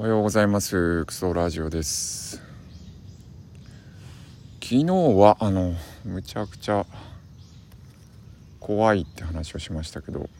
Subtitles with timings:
[0.00, 1.04] おはようございます。
[1.04, 2.40] クソラジオです。
[4.62, 5.74] 昨日はあの
[6.06, 6.86] むちゃくちゃ
[8.60, 10.30] 怖いって話をしましたけど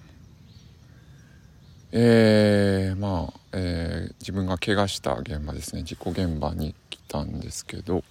[1.93, 5.82] えー、まあ、えー、自分が怪我した現場ですね。
[5.82, 8.02] 事故現場に来たんですけど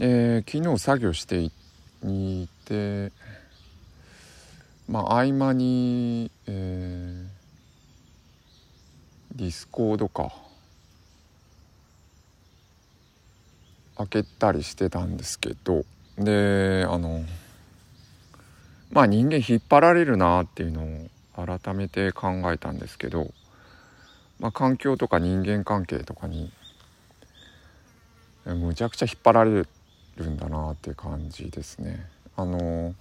[0.00, 3.12] えー、昨日作業していて
[4.88, 7.41] まあ合間に、えー、
[9.34, 10.32] ディスコードか。
[13.96, 15.84] 開けたりしてたんですけど。
[16.18, 17.24] であの
[18.90, 23.32] まあ人間引っ張られるなっていうのを改めて考えたんですけど、
[24.38, 26.52] まあ、環境とか人間関係とかに
[28.44, 29.66] むちゃくちゃ引っ張られ
[30.16, 32.06] るんだなっていう感じですね。
[32.36, 32.94] あの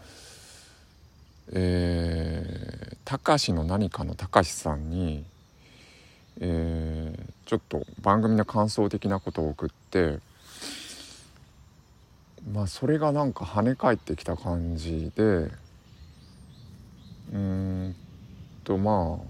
[1.53, 5.25] えー、たしの何かのたかしさんに、
[6.40, 10.19] えー、ちょっと番組の感想的なことを送って
[12.52, 15.52] まあそれがなんか跳ね返ってきた感じで
[17.33, 17.95] うん
[18.64, 19.25] とまあ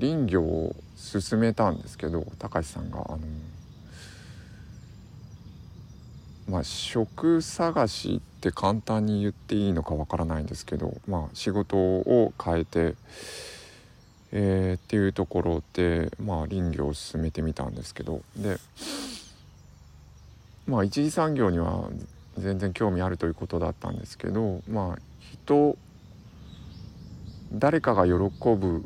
[0.00, 3.18] 林業を進めたんですけどたかしさんがあの
[6.48, 12.94] まあ、職探しって簡単に言っていいのかわからないんですけど、まあ、仕事を変えて、
[14.36, 18.58] えー、っていうところで、まあ、林業を進めてみたんですけどで
[20.66, 21.88] まあ一次産業には
[22.36, 25.78] 全然興味あるということだったんですけどまあ人
[27.52, 28.84] 誰かが喜ぶ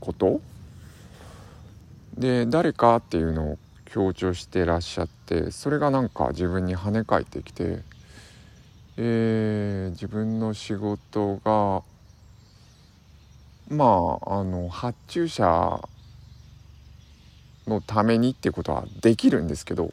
[0.00, 0.42] こと
[2.18, 7.78] で誰かっていうのを強調してらっしゃってそれがなんか自分に跳ね返ってきて、
[8.98, 11.82] えー、自分の仕事が
[13.70, 15.80] まああの発注者
[17.68, 19.92] のためにっていうことはできるんですけど、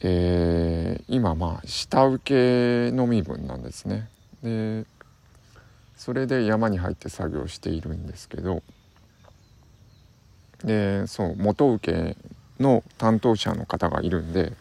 [0.00, 4.08] えー、今まあ下請けの身分なんですね。
[4.42, 4.86] で
[5.96, 8.62] それで山に入って作業しているんですけど
[10.64, 12.16] でそう元請け
[12.58, 14.52] の担当者の方がいるんで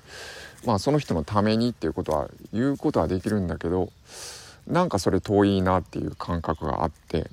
[0.65, 3.89] まあその人のためにっていうことは言うことはできるんだけど
[4.67, 7.29] なんかそれ遠いなっていう感覚があって。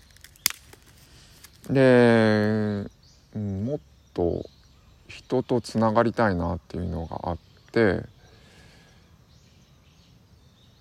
[1.71, 2.89] で、
[3.35, 3.81] もっ
[4.15, 4.45] と
[5.07, 7.39] 人とつながりたいなっていうのがあっ
[7.73, 8.05] て。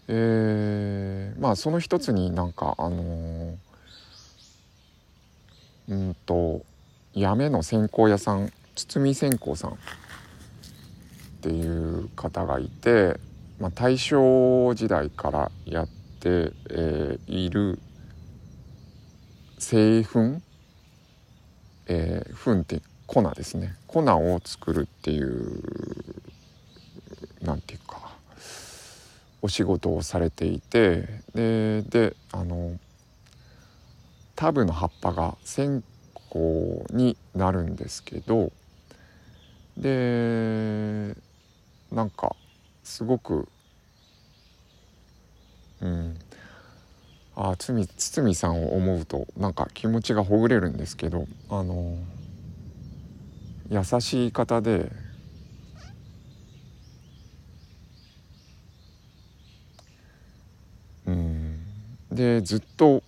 [0.10, 3.56] えー、まあその一つになんかあのー、
[5.90, 6.62] うんと
[7.14, 9.76] 八女の線香屋さん堤線香さんっ
[11.42, 13.20] ていう方がいて、
[13.60, 17.80] まあ、大正時代からやって、えー、いる
[19.58, 20.42] 製粉、
[21.88, 23.76] えー、粉って粉ですね。
[23.88, 25.62] 粉を作るっていう
[27.42, 28.12] なんていうか
[29.42, 32.78] お仕事をされていてでであの
[34.36, 35.84] タブの葉っぱが線
[36.32, 36.40] 香
[36.92, 38.52] になるんですけど
[39.78, 41.16] で
[41.92, 42.36] なんか
[42.84, 43.48] すごく
[45.82, 46.20] うん。
[47.36, 51.96] あ堤堤さんを思うとなんか気持ちがほぐれるんですけどあの
[53.70, 54.92] 優しい方で
[61.06, 61.60] うん。
[62.12, 63.04] でずっと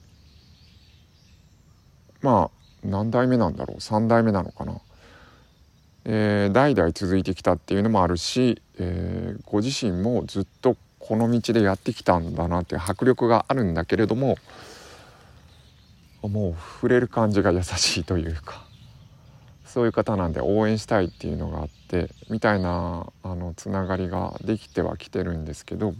[2.22, 4.80] まあ何代目なんだろう？3代目なのかな、
[6.06, 14.38] えー、代々続いてきたっていうのもあるし、えー、ご自身もずっとこの道でやってきたんだなっていう迫力があるんだけれども
[16.22, 18.66] もう触れる感じが優しいというか
[19.66, 25.94] そういう方なんで応援したいっていうのがあってみたいなあのつながりができてはきてるんですけど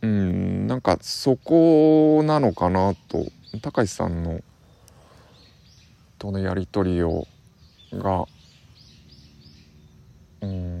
[0.00, 3.26] うんなんかそこなのかなと
[3.62, 4.40] 高橋さんの
[6.18, 7.26] とのやり取りを
[7.92, 8.24] が
[10.40, 10.77] うん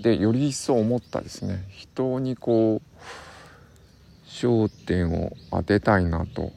[0.00, 1.66] でより一層思ったですね。
[1.70, 6.52] 人にこう焦点を当てたいなと。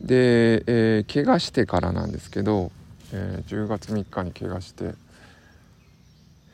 [0.00, 2.72] で、えー、怪我してからなんですけど、
[3.12, 4.94] えー、10月3日に怪我して。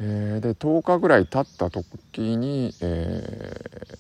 [0.01, 3.97] えー、で10日ぐらい経った時に、え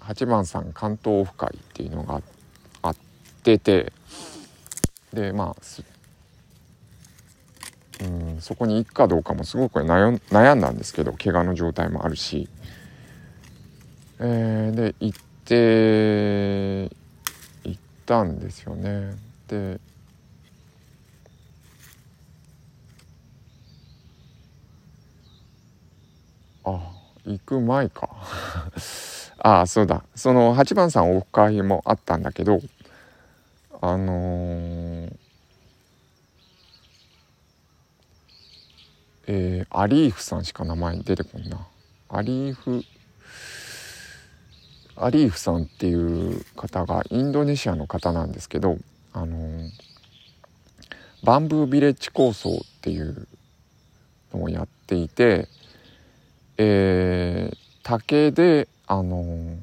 [0.00, 2.20] ー、八番さん関東オフ会っていうのが
[2.82, 2.96] あっ
[3.44, 3.92] てて
[5.12, 5.62] でまあ
[8.00, 12.48] うん、そこに行くかどうかもすごく悩んだんですけど怪我の状態もあるし、
[14.20, 16.82] えー、で行って
[17.64, 19.16] 行ったんですよね。
[19.48, 19.80] で
[26.64, 26.92] あ
[27.24, 28.08] 行く前か。
[29.40, 30.04] ああそうだ。
[30.14, 32.60] その8番さんオフ会もあったんだけど
[33.80, 34.87] あのー、
[39.30, 41.66] えー、アリーフさんしか名前出てこんな。
[42.08, 42.82] アリーフ
[44.96, 48.78] アリーフさんっていう方がインドネシアの方なんですけど
[49.12, 49.70] あのー、
[51.22, 53.28] バンブービレッジ構想っていう
[54.32, 55.46] のをやっていて、
[56.56, 59.58] えー、竹であのー、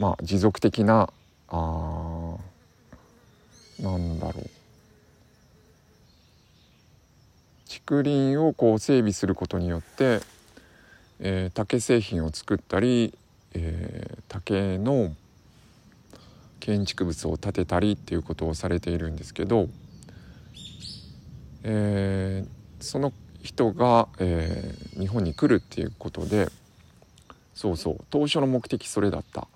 [0.00, 1.10] まあ持続的な
[1.48, 2.36] あ
[3.80, 4.57] なんだろう。
[7.88, 10.20] 竹林をこう整備することによって、
[11.20, 13.14] えー、竹製品を作ったり、
[13.54, 15.14] えー、竹の
[16.60, 19.70] 建築物を建てたりっていうことをされているんですけど、
[21.62, 26.50] えー、その人が、えー、日本に来るっていうことで
[27.54, 29.48] そうそう当初の目的それだった。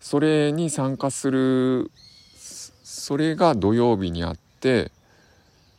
[0.00, 1.90] それに参加する
[2.36, 4.90] それが土曜日にあって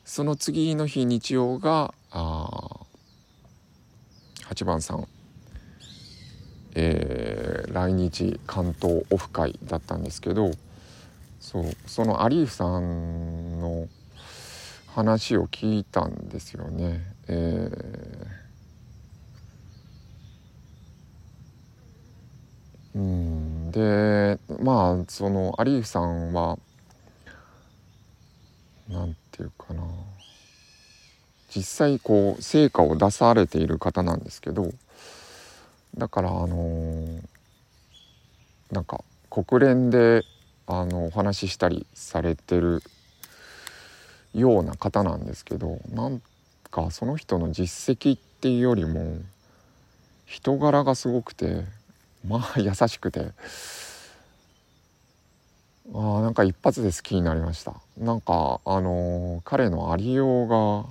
[0.05, 2.79] その次の日日曜があ
[4.49, 5.07] 8番さん、
[6.73, 10.51] えー、来日関東オフ会だったんですけど
[11.39, 13.87] そうそのアリーフさんの
[14.87, 17.13] 話を聞いたんですよね。
[17.27, 26.57] えー、うんでまあそのアリーフさんは
[28.89, 29.83] 何て言うかな。
[31.57, 34.69] 実際こう成果を出されている方なんですけど
[35.97, 37.21] だからあのー、
[38.71, 40.21] なんか国連で
[40.67, 42.83] あのお話ししたりされてる
[44.35, 46.21] ような方なんですけどなん
[46.69, 49.17] かその人の実績っていうよりも
[50.27, 51.63] 人柄がすごくて
[52.27, 53.31] まあ 優しくて
[55.91, 57.73] あなんか一発で好きになりました。
[57.97, 60.85] なんかあのー、彼のありようが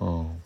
[0.00, 0.42] うん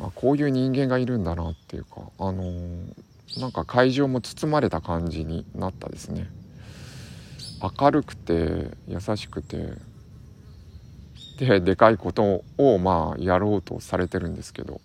[0.00, 6.28] あこういう人間がいるんだなっていうかあのー、なんか会場も包まれた感じになったですね。
[7.80, 9.74] 明るくて優しくて
[11.38, 14.82] ででかいことをまあやろうとされてるんですけど、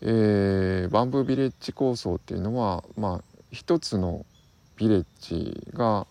[0.00, 4.24] えー、バンブービレッジ構想っていうのはまあ一つの
[4.76, 6.06] ビレッジが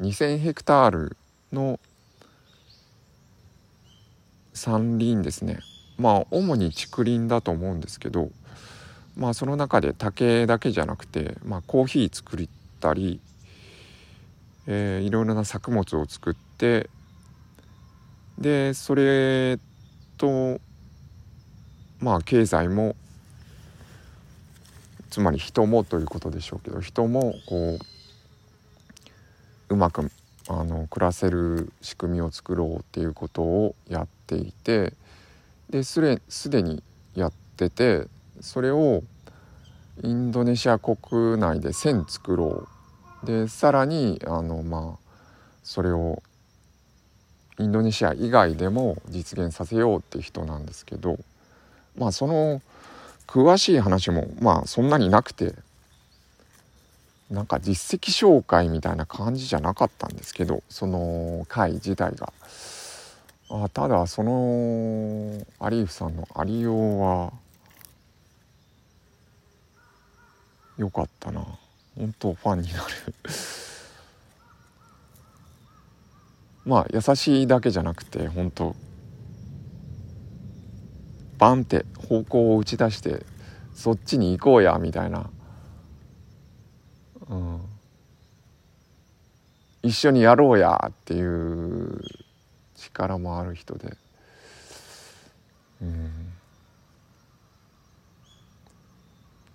[0.00, 1.16] 2,000ヘクタール
[1.52, 1.80] の
[4.54, 5.58] 山林ですね。
[6.00, 8.30] まあ主に竹林だと思うんですけど
[9.16, 12.48] まあその中で竹だけじゃなくて、まあ、コーヒー作っ
[12.80, 13.20] たり、
[14.66, 16.88] えー、いろいろな作物を作って
[18.38, 19.58] でそれ
[20.16, 20.58] と
[22.00, 22.96] まあ経済も
[25.10, 27.78] つまり人もということでしょうけど人もこ
[29.68, 30.10] ううまく
[30.48, 34.94] あの暮らせる仕組みを作ろうっていうことをやっていて
[35.70, 36.00] です
[36.50, 36.82] でに
[37.14, 38.06] やってて
[38.40, 39.02] それを
[40.02, 42.68] インドネシア国内で1,000作ろ
[43.22, 45.10] うでさらにあのまあ
[45.62, 46.22] それを
[47.58, 51.18] インドネシア以外でも実現させようって人なんですけど
[51.96, 52.60] まあその
[53.26, 55.54] 詳しい話もまあそんなになくて
[57.30, 62.32] なんか実績紹介みたいな感じじゃなかったんですけどその会自体が。
[63.52, 67.32] あただそのアリーフさんのありようは
[70.78, 71.44] 良かったな。
[71.96, 72.84] 本当ファンになる。
[76.64, 78.76] まあ優しいだけじゃなくて本当
[81.38, 83.26] バンって方向を打ち出して
[83.74, 85.28] そっちに行こうやみたいな、
[87.28, 87.60] うん、
[89.82, 92.00] 一緒にやろうやっていう
[92.80, 93.96] 力もある人で、
[95.82, 96.32] うん、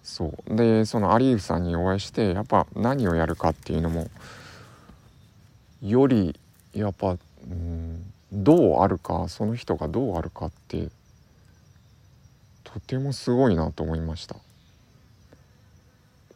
[0.04, 0.56] そう。
[0.56, 4.10] でそのアリーフさんにお会いしてやっぱ何をやるかっていうのも
[5.82, 6.40] より
[6.74, 7.18] やっぱ、う
[7.54, 10.90] ん、どうあるかその人がどうあるかって
[12.64, 14.36] とてもすごいなと思いました。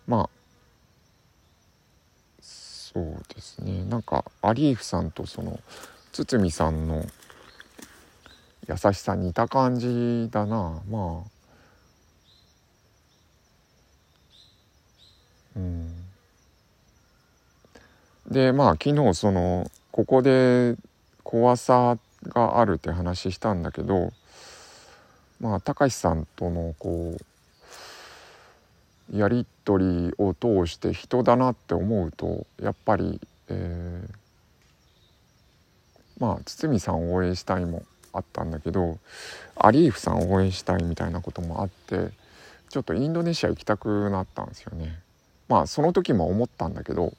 [0.08, 0.30] まあ
[2.42, 3.86] そうですね。
[3.86, 5.60] なんかアリーフさんとその
[6.12, 7.06] 堤さんの
[8.68, 10.82] 優しさ似た感じだな。
[10.90, 11.30] まあ。
[15.56, 16.00] うん。
[18.30, 20.76] でまあ昨日そのここで
[21.24, 21.98] 怖さ
[22.28, 24.12] があるって話したんだけど
[25.40, 27.18] まあたしさんとのこ
[29.12, 34.19] うやり取りを通して人だなって思うとやっぱり、えー、
[36.20, 37.84] まあ堤さんを応援したいも
[38.14, 38.98] あったんだけど
[39.56, 42.12] アリーフさんを応援したいみたいなこともあって
[42.70, 45.00] ちょっとインドネシア行きたくなったんですよね。
[45.48, 47.14] まあその時も思ったんだけど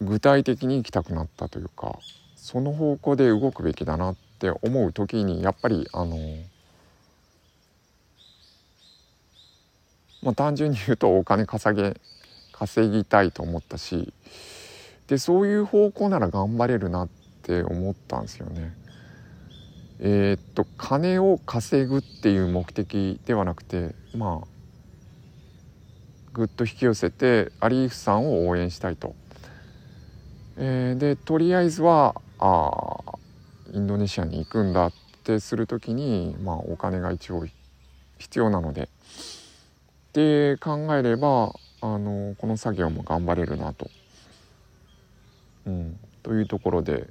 [0.00, 1.98] 具体的に行きたくなったというか
[2.34, 6.16] その方向で動くべきだなって思う時にやっぱりあの
[10.22, 11.96] まあ単純に言うとお金稼げ
[12.52, 14.12] 稼ぎたいと思ったし
[15.06, 17.25] でそういう方向なら頑張れるなって
[17.62, 18.74] 思ったんですよね。
[19.98, 24.46] えー、っと金を稼ぐっていう目的ではなくてまあ
[26.34, 29.14] ぐっと引き寄せてアリーフさんを応援したいと。
[30.58, 33.18] えー、でとりあえずはあ
[33.72, 34.92] インドネシアに行くんだっ
[35.24, 37.46] てする時に、まあ、お金が一応
[38.18, 38.88] 必要なので
[40.12, 43.90] で考えればあのこの作業も頑張れるなと。
[45.66, 47.08] うん、というところで、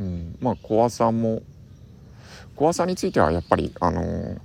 [0.00, 1.42] うん、まあ怖さも
[2.56, 4.40] 怖さについてはやっぱりあのー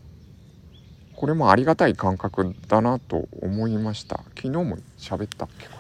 [1.20, 4.24] これもありがたい感覚だなと思いました。
[4.38, 5.74] 昨日も喋ったっけこ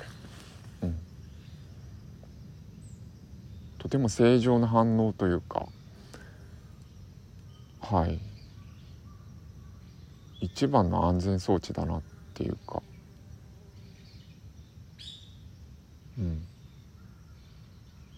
[0.81, 0.99] れ、うん、
[3.77, 5.65] とても正常な反応というか
[7.79, 8.19] はい。
[10.41, 12.01] 一番の安全装置だなっ
[12.33, 12.83] ていうか。
[16.17, 16.45] うん。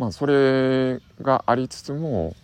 [0.02, 2.36] まあそれがありつつも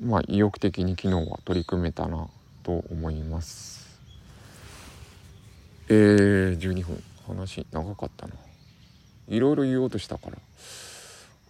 [0.00, 2.26] まあ意欲的に昨日は取り組めたな
[2.62, 4.00] と思います。
[5.90, 7.02] えー、12分。
[7.26, 8.32] 話長かったな。
[9.28, 10.38] いろいろ言おうとしたから。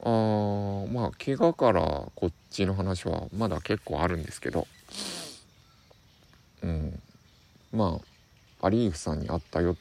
[0.03, 1.83] あーまあ怪我から
[2.17, 4.67] こっちの話はまだ結構あるんですけど。
[6.65, 7.01] うん。
[7.73, 8.01] ま
[8.61, 9.77] あアリーフさんに会ったよ。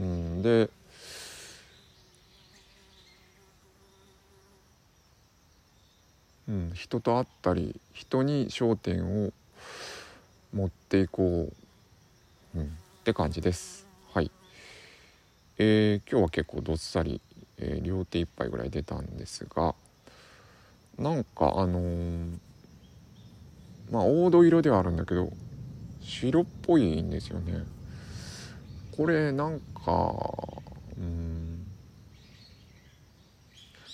[0.00, 0.42] うん。
[0.42, 0.70] で
[6.45, 9.32] うん、人と会ったり人に焦点を
[10.52, 11.52] 持っていこ
[12.54, 12.68] う、うん、っ
[13.04, 13.86] て感じです。
[14.12, 14.30] はい。
[15.58, 17.20] えー、今日は結構どっさり、
[17.58, 19.74] えー、両手一杯ぐらい出たんですが
[20.98, 22.38] なんかあのー、
[23.90, 25.30] まあ黄土色ではあるんだけど
[26.00, 27.64] 白っぽいんですよね。
[28.96, 30.14] これなんか
[30.98, 31.55] うん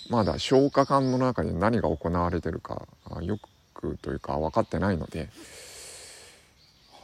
[0.09, 2.87] まだ消化管の中で何が行われてるか
[3.21, 3.38] よ
[3.75, 5.28] くというか分かってないので。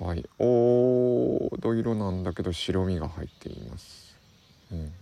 [0.00, 0.22] はい。
[0.38, 4.14] 黄土色なんだけど白身が入っています、
[4.70, 4.92] うん、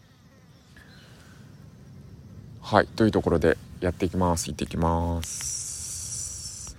[2.63, 2.87] はい。
[2.87, 4.49] というところでやっていきます。
[4.49, 5.66] 行ってきます。